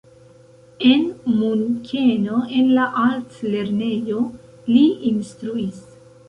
[0.91, 1.03] En
[1.41, 4.23] Munkeno en la altlernejo
[4.73, 5.87] li instruis.